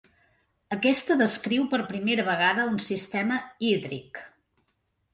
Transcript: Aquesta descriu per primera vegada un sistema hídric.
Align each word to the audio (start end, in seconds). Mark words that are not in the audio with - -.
Aquesta 0.75 1.17
descriu 1.19 1.69
per 1.75 1.81
primera 1.91 2.27
vegada 2.31 2.67
un 2.73 2.83
sistema 2.89 3.41
hídric. 3.71 4.27